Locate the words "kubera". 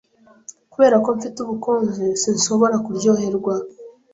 0.71-0.95